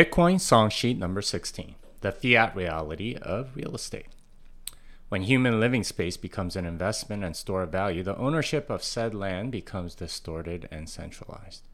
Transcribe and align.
Bitcoin 0.00 0.40
song 0.40 0.70
sheet 0.70 0.96
number 0.96 1.20
16 1.20 1.74
The 2.00 2.10
Fiat 2.10 2.56
Reality 2.56 3.16
of 3.20 3.54
Real 3.54 3.74
Estate. 3.74 4.06
When 5.10 5.24
human 5.24 5.60
living 5.60 5.84
space 5.84 6.16
becomes 6.16 6.56
an 6.56 6.64
investment 6.64 7.22
and 7.22 7.36
store 7.36 7.64
of 7.64 7.72
value, 7.72 8.02
the 8.02 8.16
ownership 8.16 8.70
of 8.70 8.82
said 8.82 9.14
land 9.14 9.52
becomes 9.52 9.94
distorted 9.94 10.66
and 10.70 10.88
centralized. 10.88 11.64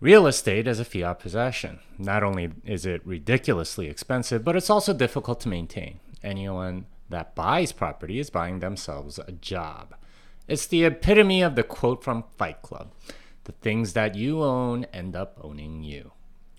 Real 0.00 0.26
estate 0.26 0.66
is 0.66 0.80
a 0.80 0.86
fiat 0.86 1.18
possession. 1.18 1.80
Not 1.98 2.22
only 2.22 2.52
is 2.64 2.86
it 2.86 3.06
ridiculously 3.06 3.88
expensive, 3.88 4.42
but 4.42 4.56
it's 4.56 4.70
also 4.70 4.94
difficult 4.94 5.40
to 5.40 5.50
maintain. 5.50 6.00
Anyone 6.22 6.86
that 7.10 7.34
buys 7.34 7.72
property 7.72 8.18
is 8.18 8.30
buying 8.30 8.60
themselves 8.60 9.18
a 9.18 9.32
job. 9.32 9.94
It's 10.48 10.66
the 10.66 10.86
epitome 10.86 11.42
of 11.42 11.56
the 11.56 11.62
quote 11.62 12.02
from 12.02 12.24
Fight 12.38 12.62
Club 12.62 12.90
the 13.44 13.52
things 13.52 13.92
that 13.92 14.14
you 14.14 14.42
own 14.42 14.84
end 14.94 15.14
up 15.14 15.38
owning 15.42 15.82
you. 15.82 16.12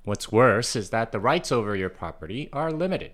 What's 0.05 0.31
worse 0.31 0.75
is 0.75 0.91
that 0.91 1.11
the 1.11 1.19
rights 1.19 1.51
over 1.51 1.75
your 1.75 1.89
property 1.89 2.47
are 2.53 2.71
limited. 2.71 3.11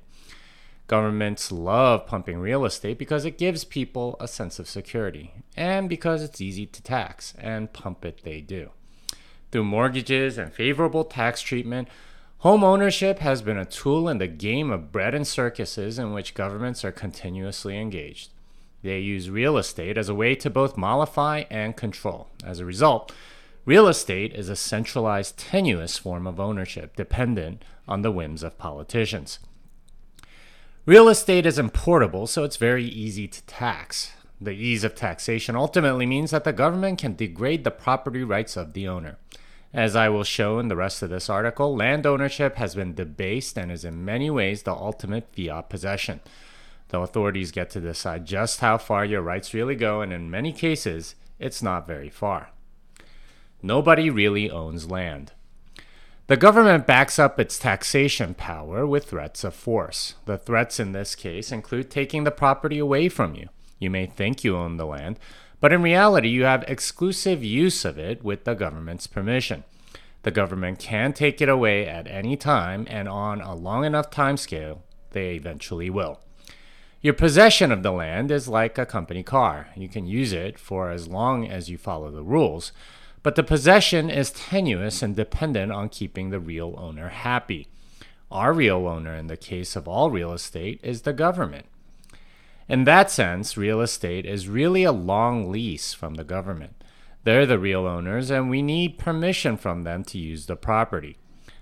Governments 0.87 1.49
love 1.49 2.05
pumping 2.05 2.39
real 2.39 2.65
estate 2.65 2.97
because 2.99 3.23
it 3.23 3.37
gives 3.37 3.63
people 3.63 4.17
a 4.19 4.27
sense 4.27 4.59
of 4.59 4.67
security 4.67 5.31
and 5.55 5.87
because 5.87 6.21
it's 6.21 6.41
easy 6.41 6.65
to 6.65 6.83
tax, 6.83 7.33
and 7.37 7.71
pump 7.71 8.03
it 8.03 8.21
they 8.23 8.41
do. 8.41 8.71
Through 9.51 9.63
mortgages 9.63 10.37
and 10.37 10.53
favorable 10.53 11.05
tax 11.05 11.41
treatment, 11.41 11.87
home 12.39 12.63
ownership 12.63 13.19
has 13.19 13.41
been 13.41 13.57
a 13.57 13.65
tool 13.65 14.09
in 14.09 14.17
the 14.17 14.27
game 14.27 14.69
of 14.69 14.91
bread 14.91 15.15
and 15.15 15.25
circuses 15.25 15.97
in 15.97 16.11
which 16.11 16.33
governments 16.33 16.83
are 16.83 16.91
continuously 16.91 17.77
engaged. 17.77 18.31
They 18.81 18.99
use 18.99 19.29
real 19.29 19.57
estate 19.57 19.97
as 19.97 20.09
a 20.09 20.15
way 20.15 20.35
to 20.35 20.49
both 20.49 20.75
mollify 20.75 21.45
and 21.49 21.77
control. 21.77 22.27
As 22.43 22.59
a 22.59 22.65
result, 22.65 23.13
Real 23.63 23.87
estate 23.87 24.33
is 24.33 24.49
a 24.49 24.55
centralized, 24.55 25.37
tenuous 25.37 25.95
form 25.97 26.25
of 26.25 26.39
ownership 26.39 26.95
dependent 26.95 27.63
on 27.87 28.01
the 28.01 28.11
whims 28.11 28.41
of 28.41 28.57
politicians. 28.57 29.37
Real 30.87 31.07
estate 31.07 31.45
is 31.45 31.59
importable, 31.59 32.27
so 32.27 32.43
it's 32.43 32.57
very 32.57 32.85
easy 32.85 33.27
to 33.27 33.43
tax. 33.43 34.13
The 34.39 34.51
ease 34.51 34.83
of 34.83 34.95
taxation 34.95 35.55
ultimately 35.55 36.07
means 36.07 36.31
that 36.31 36.43
the 36.43 36.53
government 36.53 36.99
can 36.99 37.15
degrade 37.15 37.63
the 37.63 37.69
property 37.69 38.23
rights 38.23 38.57
of 38.57 38.73
the 38.73 38.87
owner. 38.87 39.17
As 39.71 39.95
I 39.95 40.09
will 40.09 40.23
show 40.23 40.57
in 40.57 40.67
the 40.67 40.75
rest 40.75 41.03
of 41.03 41.11
this 41.11 41.29
article, 41.29 41.75
land 41.75 42.07
ownership 42.07 42.55
has 42.55 42.73
been 42.73 42.95
debased 42.95 43.59
and 43.59 43.71
is 43.71 43.85
in 43.85 44.03
many 44.03 44.31
ways 44.31 44.63
the 44.63 44.73
ultimate 44.73 45.27
fiat 45.35 45.69
possession. 45.69 46.19
The 46.89 46.99
authorities 46.99 47.51
get 47.51 47.69
to 47.69 47.79
decide 47.79 48.25
just 48.25 48.61
how 48.61 48.79
far 48.79 49.05
your 49.05 49.21
rights 49.21 49.53
really 49.53 49.75
go, 49.75 50.01
and 50.01 50.11
in 50.11 50.31
many 50.31 50.51
cases, 50.51 51.13
it's 51.37 51.61
not 51.61 51.85
very 51.85 52.09
far. 52.09 52.49
Nobody 53.61 54.09
really 54.09 54.49
owns 54.49 54.89
land. 54.89 55.33
The 56.27 56.37
government 56.37 56.87
backs 56.87 57.19
up 57.19 57.39
its 57.39 57.59
taxation 57.59 58.33
power 58.33 58.87
with 58.87 59.09
threats 59.09 59.43
of 59.43 59.53
force. 59.53 60.15
The 60.25 60.37
threats 60.37 60.79
in 60.79 60.93
this 60.93 61.13
case 61.13 61.51
include 61.51 61.91
taking 61.91 62.23
the 62.23 62.31
property 62.31 62.79
away 62.79 63.09
from 63.09 63.35
you. 63.35 63.49
You 63.79 63.89
may 63.89 64.05
think 64.05 64.43
you 64.43 64.55
own 64.55 64.77
the 64.77 64.85
land, 64.85 65.19
but 65.59 65.73
in 65.73 65.81
reality, 65.81 66.29
you 66.29 66.43
have 66.43 66.63
exclusive 66.67 67.43
use 67.43 67.83
of 67.83 67.99
it 67.99 68.23
with 68.23 68.45
the 68.45 68.53
government's 68.53 69.07
permission. 69.07 69.63
The 70.23 70.31
government 70.31 70.79
can 70.79 71.13
take 71.13 71.41
it 71.41 71.49
away 71.49 71.87
at 71.87 72.07
any 72.07 72.37
time, 72.37 72.87
and 72.89 73.09
on 73.09 73.41
a 73.41 73.55
long 73.55 73.85
enough 73.85 74.09
time 74.09 74.37
scale, 74.37 74.83
they 75.11 75.35
eventually 75.35 75.89
will. 75.89 76.19
Your 77.01 77.15
possession 77.15 77.71
of 77.71 77.81
the 77.81 77.91
land 77.91 78.29
is 78.31 78.47
like 78.47 78.77
a 78.77 78.85
company 78.85 79.23
car. 79.23 79.69
You 79.75 79.89
can 79.89 80.05
use 80.05 80.31
it 80.31 80.59
for 80.59 80.91
as 80.91 81.07
long 81.07 81.47
as 81.47 81.69
you 81.69 81.77
follow 81.77 82.11
the 82.11 82.23
rules, 82.23 82.71
but 83.23 83.35
the 83.35 83.43
possession 83.43 84.09
is 84.09 84.31
tenuous 84.31 85.01
and 85.01 85.15
dependent 85.15 85.71
on 85.71 85.89
keeping 85.89 86.29
the 86.29 86.39
real 86.39 86.75
owner 86.77 87.09
happy. 87.09 87.67
Our 88.31 88.53
real 88.53 88.87
owner, 88.87 89.15
in 89.15 89.27
the 89.27 89.37
case 89.37 89.75
of 89.75 89.87
all 89.87 90.09
real 90.09 90.33
estate, 90.33 90.79
is 90.83 91.01
the 91.01 91.13
government. 91.13 91.65
In 92.69 92.85
that 92.85 93.11
sense, 93.11 93.57
real 93.57 93.81
estate 93.81 94.25
is 94.25 94.47
really 94.47 94.83
a 94.83 94.93
long 94.93 95.51
lease 95.51 95.93
from 95.93 96.15
the 96.15 96.23
government. 96.23 96.81
They're 97.23 97.45
the 97.45 97.59
real 97.59 97.85
owners, 97.85 98.31
and 98.31 98.49
we 98.49 98.61
need 98.61 98.97
permission 98.97 99.57
from 99.57 99.83
them 99.83 100.03
to 100.05 100.17
use 100.17 100.45
the 100.45 100.55
property. 100.55 101.17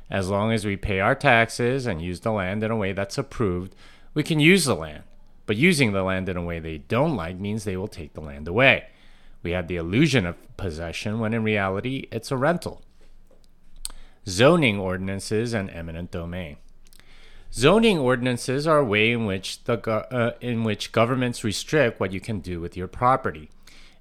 As 0.10 0.30
long 0.30 0.52
as 0.52 0.66
we 0.66 0.78
pay 0.78 1.00
our 1.00 1.16
taxes 1.16 1.86
and 1.86 2.02
use 2.02 2.22
the 2.22 2.32
land 2.32 2.64
in 2.64 2.72
a 2.72 2.78
way 2.78 2.94
that's 2.94 3.18
approved, 3.18 3.76
we 4.14 4.24
can 4.24 4.40
use 4.40 4.66
the 4.66 4.76
land. 4.76 5.04
But 5.46 5.58
using 5.58 5.92
the 5.92 6.04
land 6.04 6.30
in 6.30 6.38
a 6.38 6.44
way 6.44 6.60
they 6.60 6.78
don't 6.78 7.16
like 7.16 7.38
means 7.38 7.64
they 7.64 7.78
will 7.78 7.88
take 7.88 8.14
the 8.14 8.22
land 8.22 8.48
away. 8.48 8.88
We 9.42 9.52
have 9.52 9.68
the 9.68 9.78
illusion 9.78 10.26
of 10.26 10.58
possession 10.58 11.20
when 11.20 11.34
in 11.34 11.44
reality 11.44 12.08
it's 12.12 12.32
a 12.32 12.38
rental. 12.38 12.82
Zoning 14.28 14.80
ordinances 14.80 15.54
and 15.54 15.70
eminent 15.70 16.12
domain. 16.12 16.58
Zoning 17.52 17.98
ordinances 17.98 18.68
are 18.68 18.80
a 18.80 18.86
way 18.86 19.12
in 19.12 19.26
which 19.26 19.64
the 19.64 19.80
uh, 19.90 20.34
in 20.40 20.64
which 20.64 20.92
governments 20.92 21.44
restrict 21.44 22.00
what 22.00 22.12
you 22.12 22.20
can 22.20 22.42
do 22.42 22.60
with 22.60 22.78
your 22.78 22.88
property. 22.88 23.50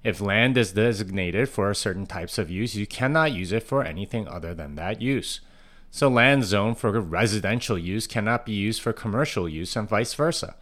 If 0.03 0.21
land 0.21 0.55
is 0.57 0.73
designated 0.73 1.49
for 1.49 1.73
certain 1.73 2.05
types 2.05 2.37
of 2.37 2.51
use, 2.51 2.75
you 2.75 2.85
cannot 2.85 3.33
use 3.33 3.51
it 3.51 3.63
for 3.63 3.83
anything 3.83 4.27
other 4.27 4.53
than 4.53 4.75
that 4.75 5.01
use. 5.01 5.41
So 5.91 6.07
land 6.07 6.43
zoned 6.43 6.77
for 6.77 6.91
residential 7.01 7.77
use 7.77 8.05
cannot 8.05 8.45
be 8.45 8.53
used 8.53 8.81
for 8.81 8.93
commercial 8.93 9.49
use 9.49 9.75
and 9.75 9.89
vice 9.89 10.13
versa. 10.13 10.55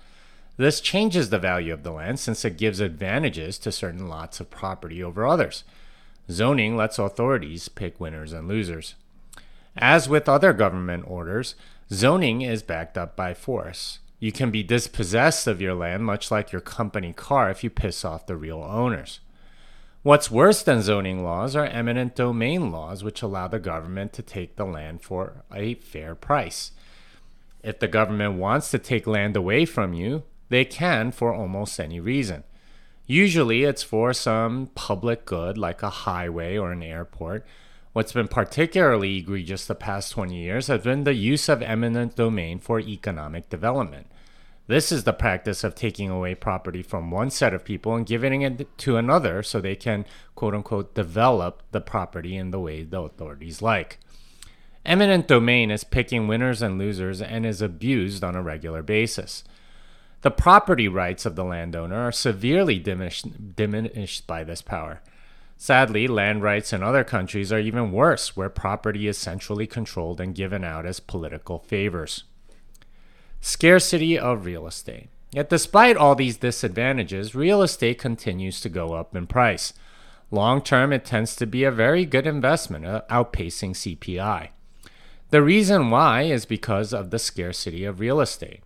This 0.58 0.82
changes 0.82 1.30
the 1.30 1.38
value 1.38 1.72
of 1.72 1.84
the 1.84 1.92
land 1.92 2.20
since 2.20 2.44
it 2.44 2.58
gives 2.58 2.80
advantages 2.80 3.60
to 3.60 3.72
certain 3.72 4.08
lots 4.08 4.40
of 4.40 4.50
property 4.50 5.04
over 5.04 5.26
others. 5.26 5.64
Zoning 6.30 6.76
lets 6.76 7.00
authorities 7.00 7.70
pick 7.70 8.00
winners 8.00 8.34
and 8.34 8.48
losers. 8.48 8.96
As 9.78 10.10
with 10.10 10.28
other 10.28 10.54
government 10.54 11.06
orders, 11.08 11.54
zoning 11.92 12.42
is 12.42 12.64
backed 12.64 12.98
up 12.98 13.16
by 13.16 13.36
force. 13.36 14.00
You 14.20 14.32
can 14.32 14.50
be 14.50 14.64
dispossessed 14.64 15.46
of 15.46 15.62
your 15.62 15.76
land 15.76 16.04
much 16.04 16.32
like 16.32 16.52
your 16.52 16.62
company 16.62 17.14
car 17.14 17.52
if 17.52 17.64
you 17.64 17.70
piss 17.70 18.04
off 18.04 18.26
the 18.26 18.36
real 18.36 18.64
owners. 18.64 19.20
What's 20.02 20.32
worse 20.32 20.64
than 20.64 20.82
zoning 20.82 21.24
laws 21.24 21.56
are 21.56 21.66
eminent 21.66 22.16
domain 22.16 22.72
laws, 22.72 23.04
which 23.04 23.22
allow 23.22 23.48
the 23.48 23.60
government 23.60 24.14
to 24.14 24.24
take 24.24 24.56
the 24.56 24.66
land 24.66 25.04
for 25.04 25.44
a 25.54 25.76
fair 25.76 26.16
price. 26.16 26.72
If 27.62 27.80
the 27.80 27.88
government 27.88 28.40
wants 28.40 28.72
to 28.72 28.80
take 28.80 29.06
land 29.06 29.36
away 29.36 29.66
from 29.66 29.94
you, 29.94 30.24
they 30.50 30.66
can 30.66 31.12
for 31.12 31.34
almost 31.34 31.80
any 31.80 32.00
reason. 32.00 32.44
Usually 33.06 33.64
it's 33.64 33.84
for 33.84 34.14
some 34.14 34.68
public 34.76 35.26
good 35.26 35.58
like 35.58 35.82
a 35.82 35.90
highway 35.90 36.58
or 36.58 36.72
an 36.72 36.84
airport. 36.84 37.46
What's 37.94 38.12
been 38.12 38.28
particularly 38.28 39.18
egregious 39.18 39.66
the 39.66 39.76
past 39.76 40.12
20 40.12 40.36
years 40.36 40.68
has 40.68 40.84
been 40.84 41.04
the 41.04 41.14
use 41.14 41.50
of 41.50 41.62
eminent 41.62 42.16
domain 42.16 42.60
for 42.60 42.80
economic 42.80 43.50
development. 43.50 44.08
This 44.68 44.92
is 44.92 45.06
the 45.06 45.14
practice 45.14 45.64
of 45.64 45.76
taking 45.76 46.10
away 46.10 46.36
property 46.36 46.84
from 46.84 47.10
one 47.10 47.30
set 47.30 47.54
of 47.54 47.64
people 47.64 47.96
and 47.96 48.06
giving 48.06 48.42
it 48.42 48.78
to 48.80 48.98
another 48.98 49.42
so 49.42 49.62
they 49.62 49.78
can, 49.78 50.06
quote 50.36 50.54
unquote, 50.54 50.94
develop 50.94 51.64
the 51.72 51.80
property 51.80 52.36
in 52.36 52.52
the 52.52 52.60
way 52.60 52.84
the 52.84 53.00
authorities 53.00 53.62
like. 53.62 53.98
Eminent 54.86 55.28
domain 55.28 55.72
is 55.72 55.86
picking 55.86 56.28
winners 56.28 56.62
and 56.62 56.78
losers 56.78 57.22
and 57.22 57.46
is 57.46 57.62
abused 57.62 58.24
on 58.24 58.36
a 58.36 58.44
regular 58.44 58.84
basis. 58.84 59.46
The 60.28 60.32
property 60.32 60.90
rights 60.90 61.26
of 61.26 61.38
the 61.38 61.46
landowner 61.46 61.96
are 61.96 62.12
severely 62.12 62.80
diminished, 62.80 63.56
diminished 63.56 64.28
by 64.28 64.44
this 64.44 64.62
power. 64.62 65.00
Sadly, 65.56 66.06
land 66.06 66.44
rights 66.44 66.74
in 66.74 66.84
other 66.84 67.06
countries 67.06 67.54
are 67.54 67.60
even 67.60 67.94
worse, 67.94 68.36
where 68.36 68.50
property 68.50 69.08
is 69.08 69.18
centrally 69.18 69.66
controlled 69.66 70.20
and 70.20 70.36
given 70.36 70.66
out 70.66 70.86
as 70.86 71.00
political 71.00 71.60
favors. 71.60 72.26
Scarcity 73.40 74.20
of 74.20 74.44
real 74.44 74.68
estate. 74.68 75.08
Yet, 75.32 75.50
despite 75.50 75.96
all 75.96 76.14
these 76.14 76.36
disadvantages, 76.36 77.34
real 77.34 77.62
estate 77.62 77.98
continues 77.98 78.60
to 78.60 78.68
go 78.68 78.96
up 78.96 79.16
in 79.16 79.28
price. 79.28 79.72
Long 80.30 80.62
term, 80.62 80.92
it 80.92 81.06
tends 81.06 81.38
to 81.38 81.48
be 81.48 81.64
a 81.64 81.72
very 81.72 82.04
good 82.04 82.28
investment, 82.28 82.86
uh, 82.86 83.04
outpacing 83.10 83.78
CPI. 83.78 84.50
The 85.30 85.42
reason 85.42 85.90
why 85.90 86.24
is 86.24 86.46
because 86.46 86.94
of 86.94 87.12
the 87.12 87.20
scarcity 87.20 87.86
of 87.86 88.02
real 88.02 88.20
estate 88.20 88.60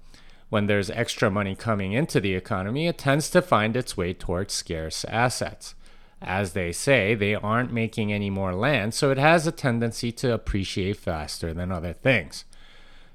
when 0.52 0.68
there's 0.68 0.90
extra 0.90 1.32
money 1.32 1.56
coming 1.56 1.94
into 1.94 2.20
the 2.20 2.36
economy, 2.36 2.86
it 2.86 2.98
tends 2.98 3.30
to 3.30 3.42
find 3.42 3.78
its 3.78 3.96
way 3.96 4.14
towards 4.14 4.54
scarce 4.54 5.06
assets. 5.06 5.76
As 6.22 6.52
they 6.52 6.74
say, 6.74 7.16
they 7.16 7.36
aren't 7.36 7.72
making 7.72 8.12
any 8.12 8.30
more 8.30 8.54
land, 8.54 8.94
so 8.94 9.12
it 9.12 9.18
has 9.18 9.48
a 9.48 9.52
tendency 9.54 10.12
to 10.12 10.34
appreciate 10.34 10.98
faster 10.98 11.54
than 11.54 11.72
other 11.72 11.94
things. 11.94 12.44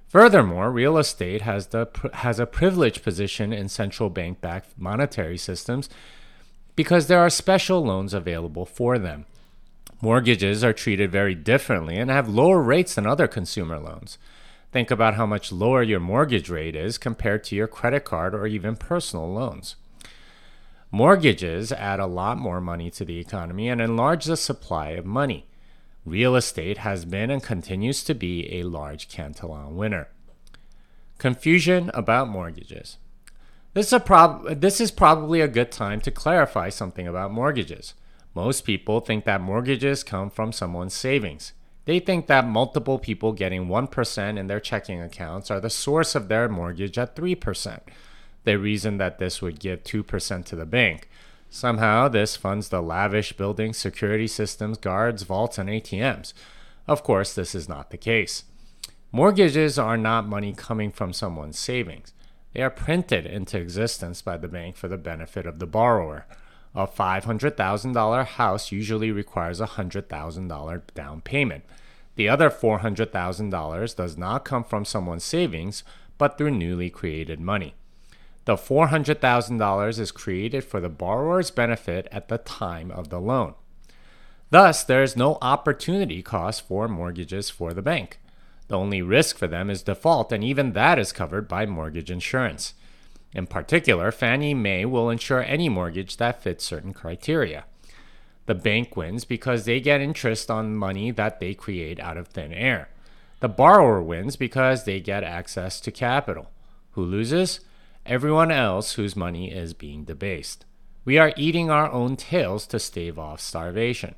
Furthermore, 0.09 0.71
real 0.71 0.97
estate 0.97 1.43
has, 1.43 1.67
the, 1.67 1.87
has 2.15 2.41
a 2.41 2.47
privileged 2.47 3.03
position 3.03 3.53
in 3.53 3.69
central 3.69 4.09
bank 4.09 4.41
backed 4.41 4.71
monetary 4.79 5.37
systems 5.37 5.91
because 6.75 7.07
there 7.07 7.21
are 7.21 7.29
special 7.29 7.85
loans 7.85 8.15
available 8.15 8.65
for 8.65 8.99
them. 8.99 9.27
Mortgages 10.01 10.65
are 10.65 10.73
treated 10.73 11.13
very 11.13 11.35
differently 11.35 11.99
and 11.99 12.11
have 12.11 12.31
lower 12.31 12.63
rates 12.63 12.95
than 12.95 13.07
other 13.07 13.29
consumer 13.29 13.79
loans. 13.79 14.17
Think 14.73 14.91
about 14.91 15.15
how 15.15 15.27
much 15.27 15.53
lower 15.53 15.83
your 15.83 16.01
mortgage 16.01 16.51
rate 16.51 16.77
is 16.77 16.99
compared 16.99 17.45
to 17.45 17.57
your 17.57 17.67
credit 17.67 18.05
card 18.05 18.35
or 18.35 18.47
even 18.47 18.77
personal 18.77 19.33
loans. 19.33 19.77
Mortgages 20.91 21.73
add 21.73 22.01
a 22.01 22.07
lot 22.07 22.39
more 22.39 22.61
money 22.61 22.91
to 22.91 23.05
the 23.05 23.19
economy 23.19 23.69
and 23.69 23.81
enlarge 23.81 24.25
the 24.25 24.37
supply 24.37 24.91
of 24.91 25.05
money. 25.05 25.47
Real 26.05 26.37
estate 26.37 26.79
has 26.79 27.05
been 27.05 27.31
and 27.31 27.43
continues 27.43 28.05
to 28.05 28.15
be 28.15 28.53
a 28.55 28.63
large 28.63 29.09
Cantillon 29.09 29.77
winner. 29.77 30.09
Confusion 31.19 31.91
about 31.95 32.29
mortgages. 32.29 32.99
This 33.75 33.93
is, 33.93 34.03
prob- 34.03 34.61
this 34.61 34.81
is 34.81 34.91
probably 34.91 35.41
a 35.41 35.49
good 35.49 35.73
time 35.73 36.01
to 36.03 36.11
clarify 36.11 36.69
something 36.69 37.09
about 37.09 37.33
mortgages. 37.33 37.95
Most 38.35 38.63
people 38.63 39.01
think 39.01 39.25
that 39.25 39.41
mortgages 39.41 40.05
come 40.05 40.31
from 40.31 40.53
someone's 40.53 40.95
savings. 40.95 41.53
They 41.87 42.01
think 42.01 42.27
that 42.27 42.47
multiple 42.47 42.99
people 42.99 43.33
getting 43.33 43.69
1% 43.69 44.39
in 44.39 44.47
their 44.49 44.61
checking 44.61 45.01
accounts 45.01 45.51
are 45.51 45.61
the 45.61 45.71
source 45.71 46.15
of 46.15 46.29
their 46.29 46.49
mortgage 46.49 46.99
at 46.99 47.17
3%. 47.17 47.81
They 48.45 48.57
reason 48.57 48.99
that 48.99 49.19
this 49.19 49.41
would 49.41 49.61
give 49.61 49.85
2% 49.85 50.45
to 50.45 50.57
the 50.57 50.67
bank. 50.67 51.09
Somehow, 51.49 52.09
this 52.09 52.37
funds 52.37 52.69
the 52.69 52.83
lavish 52.83 53.33
building, 53.33 53.73
security 53.73 54.27
systems, 54.27 54.79
guards, 54.79 55.23
vaults, 55.23 55.59
and 55.59 55.69
ATMs. 55.69 56.33
Of 56.89 57.05
course, 57.05 57.35
this 57.35 57.55
is 57.55 57.69
not 57.69 57.91
the 57.91 57.97
case. 57.97 58.45
Mortgages 59.13 59.79
are 59.79 59.97
not 59.97 60.27
money 60.27 60.53
coming 60.53 60.91
from 60.91 61.13
someone's 61.13 61.59
savings. 61.59 62.13
They 62.53 62.63
are 62.63 62.71
printed 62.71 63.27
into 63.27 63.59
existence 63.59 64.23
by 64.23 64.39
the 64.39 64.49
bank 64.49 64.77
for 64.77 64.89
the 64.89 64.99
benefit 64.99 65.47
of 65.47 65.61
the 65.61 65.67
borrower. 65.67 66.27
A 66.77 66.87
$500,000 66.87 68.27
house 68.27 68.71
usually 68.71 69.11
requires 69.11 69.63
a 69.63 69.67
$100,000 69.67 70.83
down 70.95 71.21
payment. 71.23 71.65
The 72.17 72.29
other 72.29 72.51
$400,000 72.51 73.97
does 73.97 74.19
not 74.19 74.45
come 74.45 74.63
from 74.63 74.85
someone's 74.85 75.25
savings, 75.25 75.85
but 76.19 76.37
through 76.37 76.51
newly 76.51 76.91
created 76.91 77.41
money. 77.41 77.75
The 78.45 78.57
$400,000 78.57 79.99
is 79.99 80.13
created 80.13 80.65
for 80.65 80.81
the 80.81 80.91
borrower's 80.91 81.51
benefit 81.51 82.09
at 82.13 82.29
the 82.29 82.39
time 82.39 82.91
of 82.91 83.09
the 83.09 83.21
loan. 83.21 83.55
Thus, 84.51 84.85
there 84.85 85.03
is 85.03 85.17
no 85.17 85.39
opportunity 85.41 86.23
cost 86.23 86.69
for 86.69 86.89
mortgages 86.89 87.49
for 87.49 87.73
the 87.73 87.83
bank. 87.83 88.21
The 88.69 88.79
only 88.79 89.01
risk 89.01 89.39
for 89.39 89.47
them 89.47 89.71
is 89.71 89.83
default, 89.83 90.31
and 90.31 90.45
even 90.45 90.73
that 90.75 90.99
is 90.99 91.11
covered 91.11 91.49
by 91.49 91.65
mortgage 91.65 92.11
insurance. 92.11 92.75
In 93.37 93.47
particular, 93.47 94.11
Fannie 94.13 94.55
Mae 94.55 94.87
will 94.87 95.11
insure 95.11 95.43
any 95.43 95.69
mortgage 95.69 96.17
that 96.17 96.43
fits 96.43 96.65
certain 96.65 96.95
criteria. 96.95 97.67
The 98.47 98.55
bank 98.55 98.97
wins 98.97 99.27
because 99.27 99.67
they 99.67 99.79
get 99.79 100.01
interest 100.01 100.51
on 100.51 100.75
money 100.75 101.11
that 101.11 101.39
they 101.39 101.53
create 101.53 102.01
out 102.01 102.17
of 102.17 102.29
thin 102.29 102.55
air. 102.55 102.89
The 103.41 103.51
borrower 103.51 104.01
wins 104.01 104.37
because 104.37 104.85
they 104.85 105.01
get 105.01 105.23
access 105.23 105.83
to 105.83 105.91
capital. 105.91 106.51
Who 106.93 107.03
loses? 107.03 107.61
Everyone 108.07 108.51
else 108.51 108.95
whose 108.95 109.15
money 109.15 109.53
is 109.53 109.75
being 109.75 110.05
debased. 110.05 110.65
We 111.05 111.19
are 111.19 111.35
eating 111.37 111.69
our 111.69 111.93
own 111.93 112.17
tails 112.17 112.67
to 112.69 112.79
stave 112.79 113.19
off 113.19 113.43
starvation. 113.43 114.15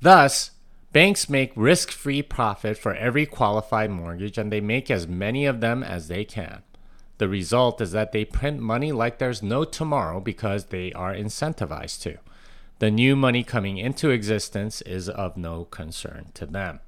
Thus, 0.00 0.50
banks 0.90 1.28
make 1.28 1.52
risk 1.54 1.92
free 1.92 2.22
profit 2.22 2.76
for 2.76 2.96
every 2.96 3.26
qualified 3.26 3.92
mortgage 3.92 4.38
and 4.38 4.50
they 4.50 4.60
make 4.60 4.90
as 4.90 5.06
many 5.06 5.46
of 5.46 5.60
them 5.60 5.84
as 5.84 6.08
they 6.08 6.24
can. 6.24 6.64
The 7.20 7.28
result 7.28 7.82
is 7.82 7.92
that 7.92 8.12
they 8.12 8.24
print 8.24 8.60
money 8.60 8.92
like 8.92 9.18
there's 9.18 9.42
no 9.42 9.64
tomorrow 9.64 10.20
because 10.20 10.64
they 10.64 10.90
are 10.94 11.14
incentivized 11.14 12.00
to. 12.00 12.16
The 12.78 12.90
new 12.90 13.14
money 13.14 13.44
coming 13.44 13.76
into 13.76 14.08
existence 14.08 14.80
is 14.80 15.06
of 15.06 15.36
no 15.36 15.66
concern 15.66 16.28
to 16.32 16.46
them. 16.46 16.80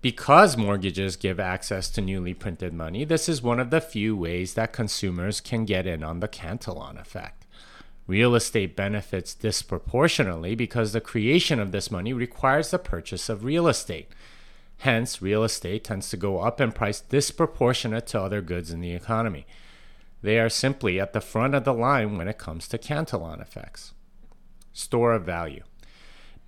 Because 0.00 0.56
mortgages 0.56 1.16
give 1.16 1.40
access 1.40 1.90
to 1.90 2.00
newly 2.00 2.34
printed 2.34 2.72
money, 2.72 3.04
this 3.04 3.28
is 3.28 3.42
one 3.42 3.58
of 3.58 3.70
the 3.70 3.80
few 3.80 4.16
ways 4.16 4.54
that 4.54 4.72
consumers 4.72 5.40
can 5.40 5.64
get 5.64 5.88
in 5.88 6.04
on 6.04 6.20
the 6.20 6.28
Cantillon 6.28 6.96
effect. 6.96 7.46
Real 8.06 8.36
estate 8.36 8.76
benefits 8.76 9.34
disproportionately 9.34 10.54
because 10.54 10.92
the 10.92 11.00
creation 11.00 11.58
of 11.58 11.72
this 11.72 11.90
money 11.90 12.12
requires 12.12 12.70
the 12.70 12.78
purchase 12.78 13.28
of 13.28 13.42
real 13.42 13.66
estate. 13.66 14.08
Hence, 14.78 15.22
real 15.22 15.42
estate 15.42 15.84
tends 15.84 16.10
to 16.10 16.16
go 16.16 16.40
up 16.40 16.60
in 16.60 16.72
price 16.72 17.00
disproportionate 17.00 18.06
to 18.08 18.20
other 18.20 18.40
goods 18.40 18.70
in 18.70 18.80
the 18.80 18.92
economy. 18.92 19.46
They 20.22 20.38
are 20.38 20.48
simply 20.48 21.00
at 21.00 21.12
the 21.12 21.20
front 21.20 21.54
of 21.54 21.64
the 21.64 21.74
line 21.74 22.18
when 22.18 22.28
it 22.28 22.38
comes 22.38 22.68
to 22.68 22.78
Cantillon 22.78 23.40
effects. 23.40 23.92
Store 24.72 25.14
of 25.14 25.24
value. 25.24 25.62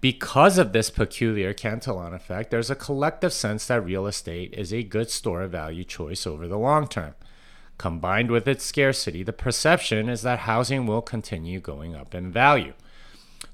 Because 0.00 0.58
of 0.58 0.72
this 0.72 0.90
peculiar 0.90 1.52
Cantillon 1.52 2.14
effect, 2.14 2.50
there's 2.50 2.70
a 2.70 2.76
collective 2.76 3.32
sense 3.32 3.66
that 3.66 3.84
real 3.84 4.06
estate 4.06 4.54
is 4.54 4.72
a 4.72 4.84
good 4.84 5.10
store 5.10 5.42
of 5.42 5.50
value 5.50 5.84
choice 5.84 6.26
over 6.26 6.46
the 6.46 6.58
long 6.58 6.86
term. 6.86 7.14
Combined 7.78 8.30
with 8.30 8.46
its 8.46 8.64
scarcity, 8.64 9.22
the 9.22 9.32
perception 9.32 10.08
is 10.08 10.22
that 10.22 10.40
housing 10.40 10.86
will 10.86 11.02
continue 11.02 11.60
going 11.60 11.94
up 11.94 12.14
in 12.14 12.30
value. 12.30 12.74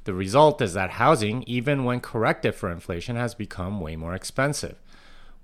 The 0.04 0.14
result 0.14 0.60
is 0.60 0.74
that 0.74 0.90
housing, 0.90 1.42
even 1.44 1.84
when 1.84 2.00
corrected 2.00 2.54
for 2.54 2.70
inflation, 2.70 3.16
has 3.16 3.34
become 3.34 3.80
way 3.80 3.96
more 3.96 4.14
expensive. 4.14 4.76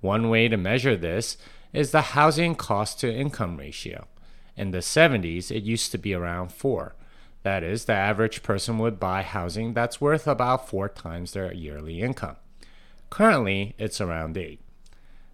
One 0.01 0.29
way 0.29 0.49
to 0.49 0.57
measure 0.57 0.97
this 0.97 1.37
is 1.73 1.91
the 1.91 2.03
housing 2.03 2.55
cost 2.55 3.01
to 3.01 3.13
income 3.13 3.57
ratio. 3.57 4.07
In 4.57 4.71
the 4.71 4.79
70s, 4.79 5.51
it 5.51 5.63
used 5.63 5.91
to 5.93 5.99
be 5.99 6.13
around 6.13 6.53
4. 6.53 6.95
That 7.43 7.63
is, 7.63 7.87
the 7.87 7.95
average 7.95 8.43
person 8.43 8.79
would 8.79 9.01
buy 9.01 9.23
housing 9.23 9.73
that's 9.73 10.01
worth 10.01 10.27
about 10.27 10.69
4 10.69 10.91
times 10.91 11.33
their 11.33 11.53
yearly 11.55 12.03
income. 12.03 12.37
Currently, 13.09 13.75
it's 13.79 14.01
around 14.01 14.37
8. 14.37 14.61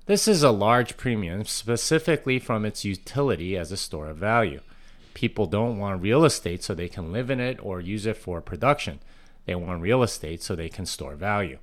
This 0.07 0.29
is 0.29 0.45
a 0.45 0.53
large 0.53 0.97
premium 0.97 1.45
specifically 1.47 2.39
from 2.39 2.65
its 2.65 2.85
utility 2.85 3.57
as 3.57 3.73
a 3.73 3.77
store 3.77 4.07
of 4.07 4.19
value. 4.19 4.61
People 5.17 5.47
don't 5.47 5.79
want 5.79 6.03
real 6.03 6.27
estate 6.27 6.63
so 6.63 6.75
they 6.75 6.91
can 6.91 7.11
live 7.11 7.31
in 7.31 7.41
it 7.41 7.59
or 7.63 7.81
use 7.81 8.05
it 8.05 8.19
for 8.19 8.43
production. 8.43 9.01
They 9.47 9.55
want 9.55 9.81
real 9.81 10.03
estate 10.03 10.43
so 10.43 10.55
they 10.55 10.69
can 10.69 10.85
store 10.85 11.15
value. 11.15 11.57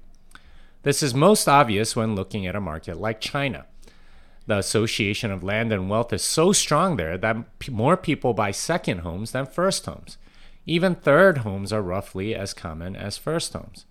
This 0.82 1.04
is 1.04 1.14
most 1.14 1.48
obvious 1.48 1.96
when 1.96 2.16
looking 2.16 2.48
at 2.48 2.56
a 2.56 2.60
market 2.60 3.00
like 3.00 3.22
China. 3.22 3.68
The 4.48 4.58
association 4.58 5.30
of 5.30 5.44
land 5.44 5.72
and 5.72 5.88
wealth 5.88 6.12
is 6.12 6.24
so 6.24 6.52
strong 6.52 6.96
there 6.96 7.16
that 7.16 7.70
more 7.70 7.96
people 7.96 8.34
buy 8.34 8.50
second 8.50 9.02
homes 9.02 9.34
than 9.34 9.46
first 9.46 9.86
homes. 9.86 10.18
Even 10.66 10.96
third 10.96 11.40
homes 11.40 11.72
are 11.72 11.84
roughly 11.84 12.34
as 12.34 12.56
common 12.56 12.96
as 12.96 13.20
first 13.20 13.54
homes. 13.54 13.86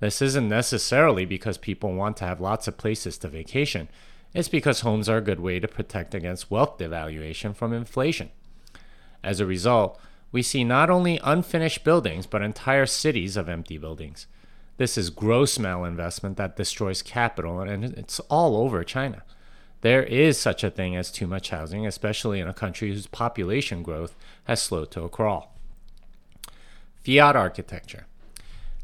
This 0.00 0.20
isn't 0.20 0.50
necessarily 0.50 1.24
because 1.24 1.56
people 1.56 1.94
want 1.94 2.18
to 2.18 2.26
have 2.26 2.42
lots 2.42 2.68
of 2.68 2.76
places 2.76 3.16
to 3.18 3.28
vacation. 3.28 3.88
It's 4.34 4.50
because 4.50 4.80
homes 4.80 5.08
are 5.08 5.16
a 5.16 5.22
good 5.22 5.40
way 5.40 5.60
to 5.60 5.66
protect 5.66 6.14
against 6.14 6.50
wealth 6.50 6.76
devaluation 6.76 7.56
from 7.56 7.72
inflation. 7.72 8.32
As 9.28 9.40
a 9.40 9.46
result, 9.46 10.00
we 10.32 10.40
see 10.40 10.64
not 10.64 10.88
only 10.88 11.20
unfinished 11.22 11.84
buildings, 11.84 12.26
but 12.26 12.40
entire 12.40 12.86
cities 12.86 13.36
of 13.36 13.46
empty 13.46 13.76
buildings. 13.76 14.26
This 14.78 14.96
is 14.96 15.10
gross 15.10 15.58
malinvestment 15.58 16.36
that 16.36 16.56
destroys 16.56 17.02
capital, 17.02 17.60
and 17.60 17.84
it's 17.84 18.20
all 18.30 18.56
over 18.56 18.82
China. 18.84 19.22
There 19.82 20.02
is 20.02 20.38
such 20.38 20.64
a 20.64 20.70
thing 20.70 20.96
as 20.96 21.12
too 21.12 21.26
much 21.26 21.50
housing, 21.50 21.86
especially 21.86 22.40
in 22.40 22.48
a 22.48 22.54
country 22.54 22.88
whose 22.88 23.06
population 23.06 23.82
growth 23.82 24.16
has 24.44 24.62
slowed 24.62 24.90
to 24.92 25.02
a 25.02 25.10
crawl. 25.10 25.54
Fiat 27.04 27.36
architecture. 27.36 28.06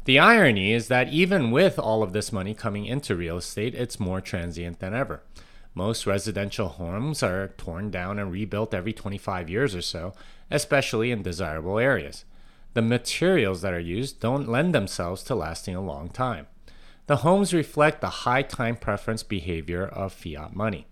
The 0.03 0.19
irony 0.19 0.73
is 0.73 0.89
that 0.89 1.11
even 1.11 1.49
with 1.49 1.79
all 1.79 2.03
of 2.03 2.13
this 2.13 2.31
money 2.31 2.53
coming 2.53 2.85
into 2.85 3.15
real 3.15 3.37
estate, 3.37 3.73
it's 3.73 3.99
more 3.99 4.21
transient 4.21 4.79
than 4.79 4.93
ever. 4.93 5.23
Most 5.77 6.07
residential 6.07 6.69
homes 6.69 7.21
are 7.21 7.49
torn 7.57 7.91
down 7.91 8.17
and 8.17 8.31
rebuilt 8.31 8.73
every 8.73 8.93
25 8.93 9.49
years 9.49 9.75
or 9.75 9.81
so, 9.81 10.13
especially 10.49 11.11
in 11.11 11.21
desirable 11.21 11.77
areas. 11.77 12.23
The 12.75 12.81
materials 12.81 13.61
that 13.61 13.73
are 13.73 13.79
used 13.79 14.21
don't 14.21 14.47
lend 14.47 14.73
themselves 14.73 15.21
to 15.23 15.35
lasting 15.35 15.75
a 15.75 15.81
long 15.81 16.07
time. 16.07 16.47
The 17.07 17.17
homes 17.17 17.53
reflect 17.53 17.99
the 17.99 18.09
high 18.09 18.41
time 18.41 18.77
preference 18.77 19.21
behavior 19.21 19.85
of 19.85 20.13
fiat 20.13 20.55
money. 20.55 20.87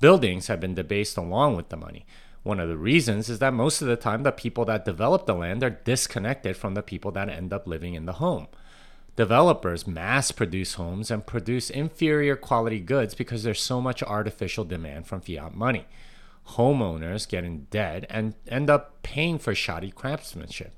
Buildings 0.00 0.46
have 0.46 0.60
been 0.60 0.74
debased 0.74 1.16
along 1.16 1.56
with 1.56 1.68
the 1.68 1.76
money. 1.76 2.06
One 2.44 2.60
of 2.60 2.68
the 2.68 2.78
reasons 2.78 3.28
is 3.28 3.40
that 3.40 3.52
most 3.52 3.82
of 3.82 3.88
the 3.88 3.96
time 3.96 4.22
the 4.22 4.32
people 4.32 4.64
that 4.66 4.84
develop 4.84 5.26
the 5.26 5.34
land 5.34 5.62
are 5.62 5.70
disconnected 5.70 6.56
from 6.56 6.74
the 6.74 6.82
people 6.82 7.10
that 7.12 7.28
end 7.28 7.52
up 7.52 7.66
living 7.66 7.94
in 7.94 8.06
the 8.06 8.14
home. 8.14 8.46
Developers 9.16 9.86
mass 9.86 10.30
produce 10.30 10.74
homes 10.74 11.10
and 11.10 11.26
produce 11.26 11.68
inferior 11.68 12.36
quality 12.36 12.80
goods 12.80 13.14
because 13.14 13.42
there's 13.42 13.60
so 13.60 13.80
much 13.80 14.02
artificial 14.02 14.64
demand 14.64 15.06
from 15.06 15.20
fiat 15.20 15.54
money. 15.54 15.86
Homeowners 16.50 17.28
get 17.28 17.44
in 17.44 17.66
debt 17.70 18.06
and 18.08 18.34
end 18.48 18.70
up 18.70 19.02
paying 19.02 19.38
for 19.38 19.54
shoddy 19.54 19.90
craftsmanship. 19.90 20.72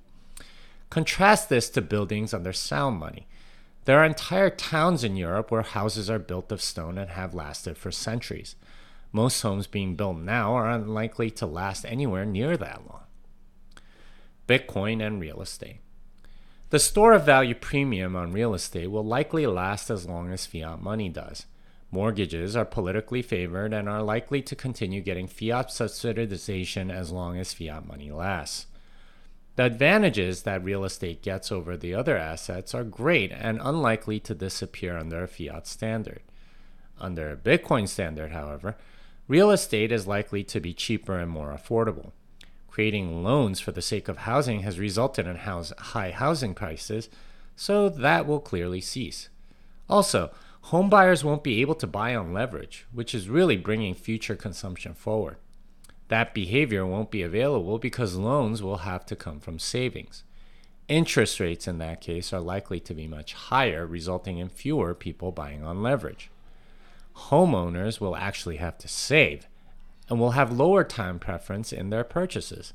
Contrast 0.91 1.49
this 1.49 1.71
to 1.71 1.81
buildings 1.81 2.35
under 2.35 2.53
sound 2.53 2.99
money. 2.99 3.27
There 3.85 3.99
are 3.99 4.05
entire 4.05 4.51
towns 4.51 5.03
in 5.03 5.17
Europe 5.17 5.51
where 5.51 5.62
houses 5.62 6.09
are 6.11 6.19
built 6.19 6.53
of 6.53 6.62
stone 6.62 6.99
and 6.99 7.11
have 7.11 7.35
lasted 7.35 7.77
for 7.77 7.91
centuries. 7.91 8.57
Most 9.11 9.41
homes 9.43 9.67
being 9.67 9.97
built 9.97 10.19
now 10.19 10.55
are 10.55 10.71
unlikely 10.71 11.31
to 11.33 11.47
last 11.47 11.85
anywhere 11.85 12.25
near 12.25 12.57
that 12.57 12.83
long. 12.89 13.03
Bitcoin 14.49 15.05
and 15.05 15.21
real 15.21 15.41
estate. 15.43 15.81
The 16.73 16.79
store 16.79 17.12
of 17.12 17.26
value 17.26 17.55
premium 17.55 18.17
on 18.17 18.33
real 18.33 18.55
estate 18.55 18.87
will 18.87 19.05
likely 19.05 19.47
last 19.47 19.91
as 19.91 20.07
long 20.07 20.33
as 20.33 20.47
fiat 20.47 20.81
money 20.81 21.11
does. 21.11 21.45
Mortgages 21.91 22.57
are 22.57 22.64
politically 22.64 23.21
favored 23.21 23.75
and 23.75 23.91
are 23.91 24.02
likely 24.02 24.41
to 24.41 24.57
continue 24.57 25.02
getting 25.02 25.26
fiat 25.26 25.69
subsidization 25.69 26.91
as 26.91 27.12
long 27.12 27.38
as 27.38 27.52
fiat 27.52 27.87
money 27.87 28.11
lasts. 28.11 28.69
The 29.57 29.64
advantages 29.64 30.45
that 30.45 30.64
real 30.64 30.85
estate 30.85 31.21
gets 31.23 31.52
over 31.52 31.76
the 31.76 31.95
other 31.95 32.17
assets 32.17 32.75
are 32.75 32.85
great 32.85 33.33
and 33.33 33.61
unlikely 33.62 34.19
to 34.21 34.35
disappear 34.35 34.97
under 34.97 35.25
a 35.25 35.29
fiat 35.29 35.67
standard. 35.67 36.23
Under 36.99 37.31
a 37.31 37.37
Bitcoin 37.37 37.87
standard, 37.87 38.33
however, 38.33 38.76
real 39.29 39.50
estate 39.50 39.93
is 39.93 40.07
likely 40.07 40.43
to 40.45 40.59
be 40.59 40.73
cheaper 40.73 41.19
and 41.19 41.31
more 41.31 41.50
affordable. 41.50 42.12
Creating 42.73 43.23
loans 43.23 43.61
for 43.61 43.71
the 43.71 43.83
sake 43.83 44.09
of 44.09 44.17
housing 44.17 44.61
has 44.61 44.79
resulted 44.79 45.26
in 45.26 45.37
house, 45.37 45.75
high 45.76 46.11
housing 46.11 46.55
prices, 46.55 47.11
so 47.55 47.91
that 47.91 48.26
will 48.26 48.41
clearly 48.41 48.81
cease. 48.81 49.29
Also, 49.91 50.31
home 50.62 50.88
buyers 50.88 51.23
won't 51.23 51.43
be 51.43 51.61
able 51.61 51.75
to 51.75 51.87
buy 51.87 52.14
on 52.14 52.33
leverage, 52.33 52.87
which 52.91 53.14
is 53.14 53.29
really 53.29 53.59
bringing 53.59 53.93
future 53.93 54.35
consumption 54.35 54.95
forward. 54.95 55.37
That 56.09 56.33
behavior 56.33 56.87
won't 56.87 57.11
be 57.11 57.21
available 57.21 57.79
because 57.79 58.14
loans 58.17 58.62
will 58.62 58.79
have 58.79 59.05
to 59.05 59.17
come 59.17 59.38
from 59.38 59.59
savings. 59.59 60.25
Interest 60.88 61.41
rates 61.41 61.69
in 61.69 61.76
that 61.76 62.00
case 62.00 62.33
are 62.33 62.41
likely 62.41 62.81
to 62.81 62.95
be 62.95 63.07
much 63.07 63.35
higher, 63.35 63.87
resulting 63.87 64.38
in 64.38 64.49
fewer 64.49 64.95
people 64.95 65.31
buying 65.31 65.62
on 65.62 65.83
leverage. 65.83 66.31
Homeowners 67.29 68.00
will 68.00 68.17
actually 68.17 68.57
have 68.57 68.79
to 68.79 68.88
save 68.88 69.47
and 70.09 70.18
will 70.18 70.32
have 70.32 70.52
lower 70.52 70.85
time 70.85 71.18
preference 71.18 71.73
in 71.73 71.90
their 71.90 72.04
purchases. 72.04 72.73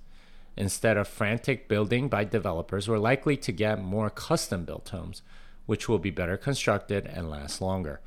Instead 0.56 0.98
of 0.98 1.08
frantic 1.08 1.68
building 1.68 2.10
by 2.10 2.24
developers, 2.24 2.88
we're 2.88 2.98
likely 2.98 3.38
to 3.38 3.52
get 3.52 3.82
more 3.82 4.10
custom 4.10 4.66
built 4.66 4.90
homes, 4.90 5.22
which 5.66 5.88
will 5.88 6.00
be 6.00 6.10
better 6.10 6.38
constructed 6.38 7.06
and 7.06 7.30
last 7.30 7.62
longer. 7.62 8.02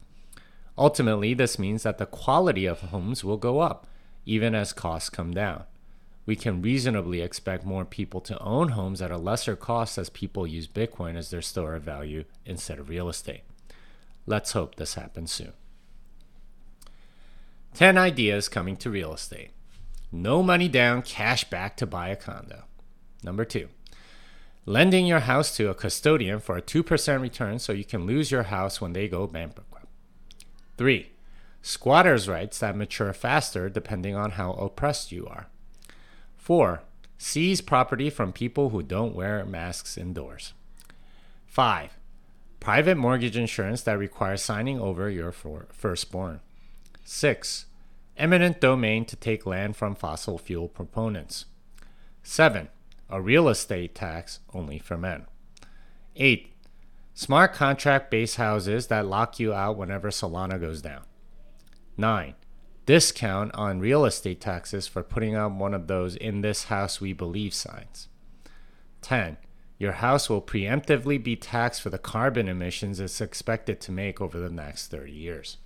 Ultimately, 0.76 1.34
this 1.34 1.58
means 1.58 1.82
that 1.82 1.98
the 1.98 2.06
quality 2.06 2.66
of 2.66 2.80
homes 2.80 3.22
will 3.22 3.36
go 3.36 3.60
up 3.60 3.86
even 4.26 4.54
as 4.54 4.72
costs 4.72 5.10
come 5.10 5.32
down. 5.32 5.64
We 6.26 6.36
can 6.36 6.62
reasonably 6.62 7.20
expect 7.20 7.64
more 7.64 7.84
people 7.84 8.20
to 8.22 8.38
own 8.38 8.70
homes 8.70 9.02
at 9.02 9.10
a 9.10 9.16
lesser 9.16 9.56
cost 9.56 9.98
as 9.98 10.10
people 10.10 10.46
use 10.46 10.68
Bitcoin 10.68 11.16
as 11.16 11.30
their 11.30 11.42
store 11.42 11.74
of 11.74 11.82
value 11.82 12.24
instead 12.44 12.78
of 12.78 12.88
real 12.88 13.08
estate. 13.08 13.42
Let's 14.26 14.52
hope 14.52 14.76
this 14.76 14.94
happens 14.94 15.32
soon. 15.32 15.52
10 17.74 17.96
ideas 17.96 18.48
coming 18.48 18.76
to 18.76 18.90
real 18.90 19.14
estate. 19.14 19.50
No 20.12 20.42
money 20.42 20.68
down, 20.68 21.02
cash 21.02 21.44
back 21.44 21.76
to 21.76 21.86
buy 21.86 22.08
a 22.08 22.16
condo. 22.16 22.64
Number 23.22 23.44
two, 23.44 23.68
lending 24.66 25.06
your 25.06 25.20
house 25.20 25.56
to 25.56 25.68
a 25.68 25.74
custodian 25.74 26.40
for 26.40 26.56
a 26.56 26.62
2% 26.62 27.20
return 27.20 27.58
so 27.58 27.72
you 27.72 27.84
can 27.84 28.06
lose 28.06 28.30
your 28.30 28.44
house 28.44 28.80
when 28.80 28.92
they 28.92 29.08
go 29.08 29.26
bankrupt. 29.26 29.66
Three, 30.76 31.12
squatters' 31.60 32.28
rights 32.28 32.58
that 32.58 32.74
mature 32.76 33.12
faster 33.12 33.68
depending 33.68 34.16
on 34.16 34.32
how 34.32 34.52
oppressed 34.54 35.12
you 35.12 35.26
are. 35.26 35.48
4. 36.38 36.82
Seize 37.18 37.60
property 37.60 38.08
from 38.08 38.32
people 38.32 38.70
who 38.70 38.82
don't 38.82 39.14
wear 39.14 39.44
masks 39.44 39.98
indoors. 39.98 40.54
5. 41.46 41.98
Private 42.60 42.96
mortgage 42.96 43.36
insurance 43.36 43.82
that 43.82 43.98
requires 43.98 44.40
signing 44.40 44.80
over 44.80 45.10
your 45.10 45.32
firstborn. 45.32 46.40
6. 47.12 47.66
Eminent 48.16 48.60
domain 48.60 49.04
to 49.04 49.16
take 49.16 49.44
land 49.44 49.74
from 49.74 49.96
fossil 49.96 50.38
fuel 50.38 50.68
proponents. 50.68 51.46
7. 52.22 52.68
A 53.10 53.20
real 53.20 53.48
estate 53.48 53.96
tax 53.96 54.38
only 54.54 54.78
for 54.78 54.96
men. 54.96 55.26
8. 56.14 56.52
Smart 57.12 57.52
contract 57.52 58.12
based 58.12 58.36
houses 58.36 58.86
that 58.86 59.06
lock 59.06 59.40
you 59.40 59.52
out 59.52 59.76
whenever 59.76 60.10
Solana 60.10 60.58
goes 60.60 60.80
down. 60.82 61.02
9. 61.96 62.34
Discount 62.86 63.52
on 63.56 63.80
real 63.80 64.04
estate 64.04 64.40
taxes 64.40 64.86
for 64.86 65.02
putting 65.02 65.34
up 65.34 65.50
one 65.50 65.74
of 65.74 65.88
those 65.88 66.14
in 66.14 66.42
this 66.42 66.64
house 66.64 67.00
we 67.00 67.12
believe 67.12 67.52
signs. 67.52 68.06
10. 69.02 69.36
Your 69.78 69.92
house 69.92 70.30
will 70.30 70.40
preemptively 70.40 71.20
be 71.20 71.34
taxed 71.34 71.82
for 71.82 71.90
the 71.90 71.98
carbon 71.98 72.48
emissions 72.48 73.00
it's 73.00 73.20
expected 73.20 73.80
to 73.80 73.90
make 73.90 74.20
over 74.20 74.38
the 74.38 74.48
next 74.48 74.92
30 74.92 75.10
years. 75.10 75.56